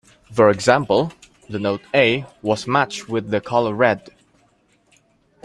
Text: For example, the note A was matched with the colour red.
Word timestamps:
For 0.33 0.49
example, 0.49 1.13
the 1.47 1.59
note 1.59 1.83
A 1.93 2.25
was 2.41 2.65
matched 2.65 3.07
with 3.07 3.29
the 3.29 3.39
colour 3.39 3.75
red. 3.75 4.09